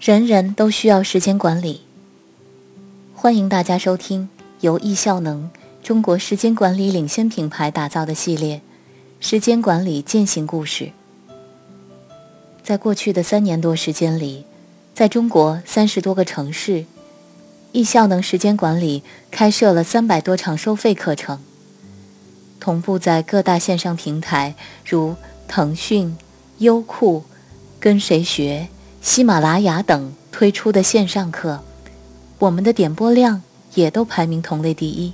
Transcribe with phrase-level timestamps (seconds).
[0.00, 1.82] 人人都需要时间管理。
[3.14, 4.30] 欢迎大家收听
[4.60, 5.50] 由易效能
[5.82, 8.56] 中国时间管理领先品牌打造的系列
[9.20, 10.84] 《时间管理践行故事》。
[12.62, 14.46] 在过去的三年多时间里，
[14.94, 16.86] 在中国三十多个城市，
[17.72, 21.38] 易效能时间管理开设了三百多场收费课程，
[22.58, 25.14] 同步在各大线上平台如
[25.46, 26.16] 腾讯、
[26.56, 27.24] 优酷、
[27.78, 28.68] 跟谁学。
[29.00, 31.60] 喜马拉雅等推出的线上课，
[32.38, 33.42] 我们的点播量
[33.74, 35.12] 也都排名同类第一。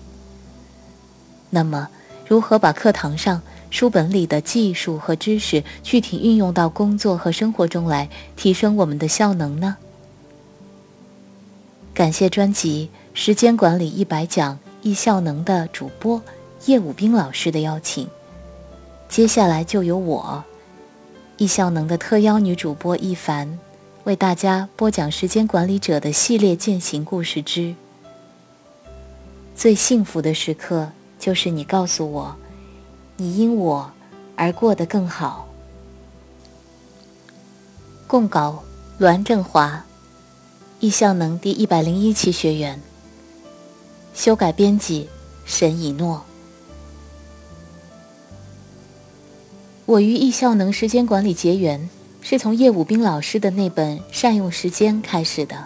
[1.50, 1.88] 那么，
[2.26, 3.40] 如何把课堂上
[3.70, 9.76] 书本里的技术和知识具体运用到工作和生活中来，提升我们的效能呢？
[11.94, 16.20] 感谢专辑《时间管理一百讲易效能》的主播
[16.66, 18.08] 叶武兵老师的邀请，
[19.08, 20.44] 接下来就由我
[21.36, 23.56] 易效能的特邀女主播一凡。
[24.06, 27.74] 为大家播讲时间管理者的系列践行故事之
[29.56, 32.36] 最幸福的时刻，就是你告诉我，
[33.16, 33.90] 你因我
[34.36, 35.48] 而过得更好。
[38.06, 38.62] 供稿：
[38.98, 39.84] 栾振华，
[40.78, 42.80] 易效能第一百零一期学员。
[44.14, 45.08] 修改编辑：
[45.44, 46.22] 沈以诺。
[49.84, 51.90] 我与易效能时间管理结缘。
[52.28, 55.56] 是从叶武兵老师的那本《善用时间》开始的。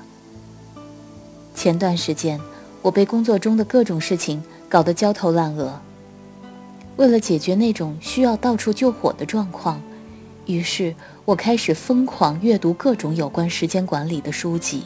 [1.54, 2.38] 前段时间，
[2.82, 5.80] 我被工作中的各种事情搞得焦头烂额。
[6.96, 9.80] 为了解决那种需要到处救火的状况，
[10.44, 10.94] 于是
[11.24, 14.82] 我开始疯狂阅读各种有关时间管理的书籍。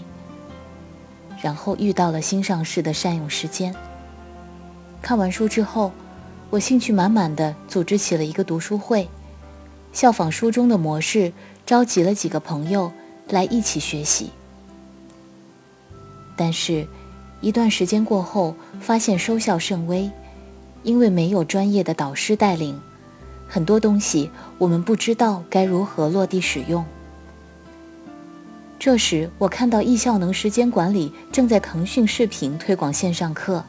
[1.42, 3.74] 然后遇到了新上市的《善用时间》。
[5.02, 5.90] 看完书之后，
[6.50, 9.08] 我兴趣满满的组织起了一个读书会，
[9.92, 11.32] 效仿书中的模式。
[11.66, 12.92] 召集了几个朋友
[13.30, 14.30] 来一起学习，
[16.36, 16.86] 但是，
[17.40, 20.10] 一段时间过后，发现收效甚微，
[20.82, 22.78] 因为没有专业的导师带领，
[23.48, 26.84] 很多东西我们不知道该如何落地使用。
[28.78, 33.64] 这时，我看到易效能时间管理正在腾讯视频推广线上课，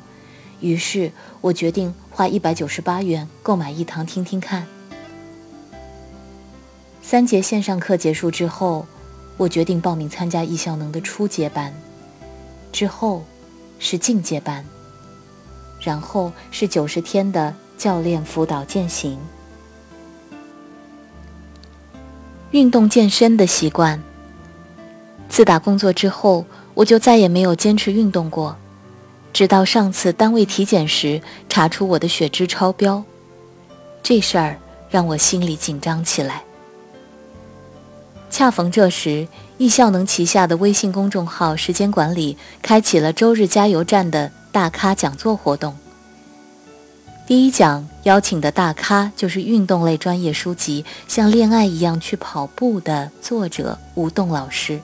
[0.60, 4.68] 于是我决定花一百九十八元购买一堂听听看。
[7.08, 8.84] 三节线上课结束之后，
[9.38, 11.72] 我决定报名参加易效能的初阶班，
[12.72, 13.24] 之后
[13.78, 14.66] 是进阶班，
[15.80, 19.20] 然后是九十天的教练辅导践行。
[22.50, 24.02] 运动健身的习惯，
[25.30, 28.58] 自打工作之后，我就再也没有坚持运动过，
[29.32, 33.04] 直到上次单位体检时查出我的血脂超标，
[34.02, 34.58] 这事儿
[34.90, 36.42] 让我心里紧张起来。
[38.30, 39.28] 恰逢这时，
[39.58, 45.74] 易效能旗下的微信公众号“时间管理”开启了周日加油站的大咖讲座活动。
[47.26, 54.82] 第一讲邀请的大咖就是运动类专业书籍《像恋爱一样去跑步》的作者吴栋老师。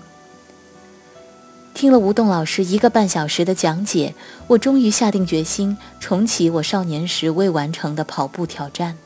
[1.73, 4.15] 听了吴栋老师一个半小时的讲解，
[4.47, 8.97] 我终于下定决心重启我少年时未完成的跑步挑战。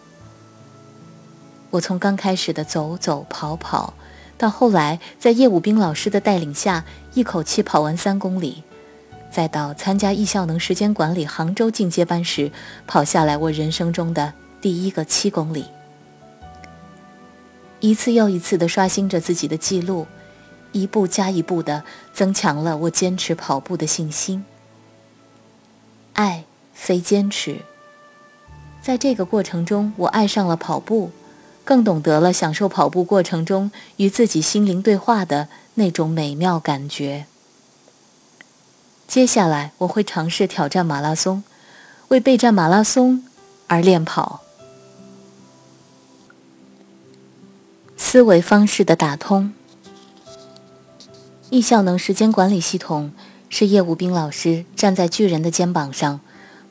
[1.72, 3.96] 我从刚开始的走走跑跑。
[4.38, 8.64] 到后来，在叶武兵老师的带领下，一口气跑完三公里；
[9.32, 12.52] 再到参加易效能时间管理杭州进阶班时，
[12.86, 15.66] 跑下来我人生中的第一个七公里。
[17.80, 20.06] 一次又一次地刷新着自己的记录，
[20.74, 24.44] 一步加一步地增强了我坚持跑步的信心。
[26.14, 27.60] 爱非坚持，
[28.82, 31.12] 在这个过程中，我爱上了跑步。
[31.66, 37.26] 更懂得了享受跑步过程中与自己心灵对话的那种美妙感觉。
[39.08, 41.44] 接下来我会尝试挑战马拉松，
[42.10, 43.24] 为备战马拉松
[43.68, 44.42] 而练跑。
[47.98, 49.54] 思维方式的打通，
[51.50, 53.12] 易效能时间管理系统
[53.50, 56.20] 是叶武兵老师站在巨人的肩膀上，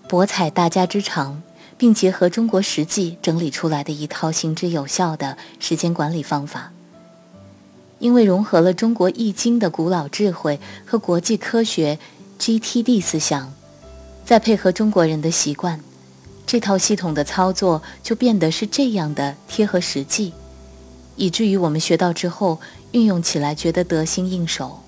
[0.09, 1.43] 博采大家之长。
[1.77, 6.71] 并结合中国实际整理出来的一套行之有效的时间管理方法。
[7.99, 11.99] 因为融合了中国易经的古老智慧和国际科学
[12.39, 13.53] GTD 思想，
[14.25, 15.81] 再配合中国人的习惯，
[16.47, 20.33] 这套系统的操作就变得是这样的贴合实际，
[21.17, 22.61] 以至于我们学到之后
[22.93, 24.81] 运用起来觉得得心应手。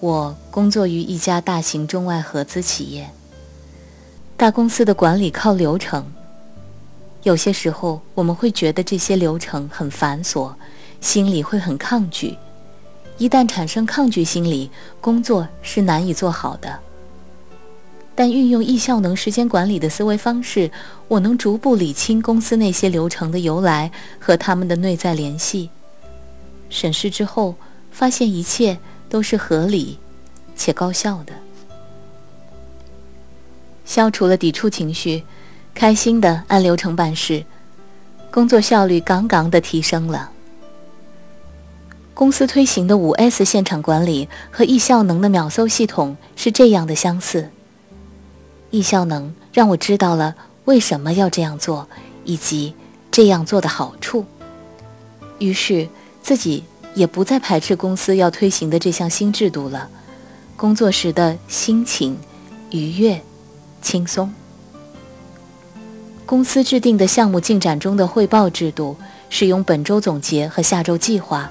[0.00, 3.08] 我工作于一家大型中外合资企业。
[4.42, 6.04] 大公司的管理靠流程，
[7.22, 10.52] 有些时候我们会觉得这些流程很繁琐，
[11.00, 12.36] 心里会很抗拒，
[13.18, 14.68] 一旦产生抗拒心理，
[15.00, 16.76] 工作是难以做好的。
[18.16, 20.68] 但运用易效能时间管理的思维方式，
[21.06, 25.70] 我能逐步理清公司那些流程的由来和他们的内在联系。
[26.68, 27.54] 审视之后，
[27.92, 28.76] 发现一切
[29.08, 30.00] 都是合理
[30.56, 31.32] 且高效的，
[33.92, 35.22] 消除了抵触情绪，
[35.74, 37.44] 开心的按流程办事，
[38.30, 40.30] 工作效率杠杠的提升了。
[42.14, 47.50] 公司推行的五 S 现场管理和易效能的秒搜系统是这样的相似。
[48.70, 50.34] 易效能让我知道了
[50.64, 51.86] 为什么要这样做，
[52.24, 52.72] 以及
[53.10, 54.24] 这样做的好处。
[55.38, 55.86] 于是
[56.22, 56.64] 自己
[56.94, 59.86] 也不再排斥公司要推行的这项新制度了。
[60.56, 62.16] 工作时的心情
[62.70, 63.22] 愉悦、
[63.82, 64.32] 轻松。
[66.24, 68.96] 公司制定的项目进展中的汇报制度，
[69.28, 71.50] 使用本周总结和下周计划，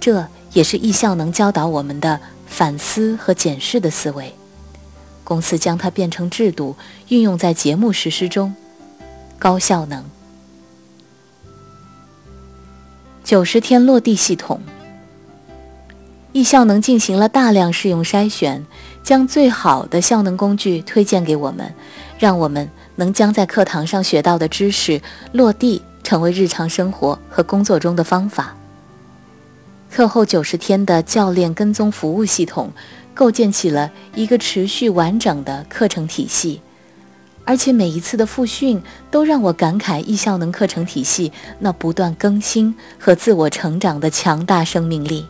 [0.00, 4.32] 这也是易效能教导我们的反思和检视的思维。
[5.22, 6.76] 公司将它变成制度，
[7.08, 8.54] 运用在节目实施中，
[9.38, 10.04] 高效能。
[13.24, 14.60] 九十天落地系统，
[16.36, 18.62] 易效能进行了大量试用筛选，
[19.02, 21.74] 将最好的效能工具推荐给我们，
[22.18, 25.00] 让我们能将在课堂上学到的知识
[25.32, 28.54] 落地，成为日常生活和工作中的方法。
[29.90, 32.70] 课后九十天的教练跟踪服务系统。
[33.14, 36.60] 构建起了一个持续完整的课程体系，
[37.46, 45.24] 而且每一次的复训都让我感慨易效能课程体系那不断更新和自我成长的强大生命力。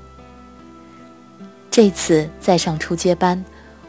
[1.76, 3.44] 这次在上初阶班，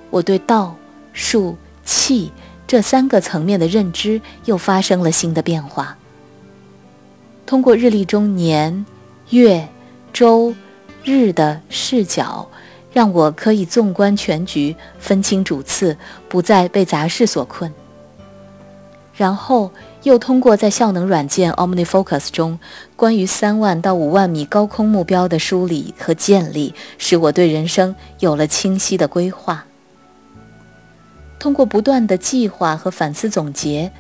[0.10, 0.75] 我对道、
[1.13, 1.56] 术、
[1.86, 2.34] 气
[2.68, 5.98] 这三个层面的认知又发生了新的变化。
[7.45, 8.86] 通过日历中年、
[9.30, 9.66] 月、
[10.12, 10.54] 周、
[11.06, 12.45] 日的视角。
[12.92, 15.95] 让我可以纵观全局，分清主次，
[16.28, 17.74] 不再被杂事所困。
[19.16, 19.72] 然后
[20.03, 22.57] 又通过在效能软件 OmniFocus 中
[22.95, 29.65] 关于三万到五万米高空目标的梳理和建立，使我对人生有了清晰的规划。
[31.39, 33.91] 通过不断的计划和反思总结，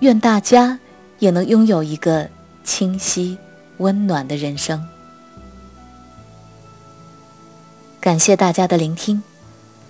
[0.00, 0.78] 愿大家
[1.18, 2.28] 也能拥有一个
[2.64, 3.36] 清晰、
[3.78, 4.84] 温暖的人生。
[8.00, 9.22] 感谢大家的聆听。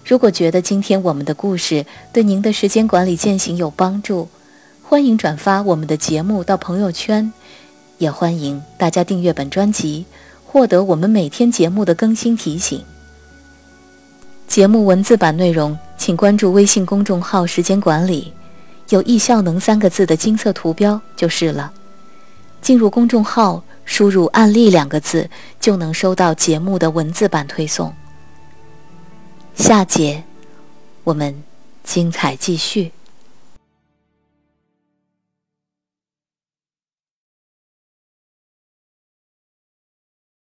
[0.04, 4.28] 如果觉得今天我们的故事对您的时间管理践行有帮助，
[4.88, 7.32] 欢迎转发我们的节目到朋友圈，
[7.98, 10.06] 也欢迎大家订阅本专辑，
[10.44, 12.84] 获得我们每天节目的更新提醒。
[14.46, 18.32] 节目文字版内容，请关注微信公众号“时间管理”，
[18.90, 21.72] 有“易效能”三个字的金色图标就是了。
[22.62, 25.28] 进入公众号，输入“案例”两个字，
[25.58, 27.92] 就能收到节目的文字版推送。
[29.56, 30.22] 下节，
[31.02, 31.42] 我们
[31.82, 32.92] 精彩继续。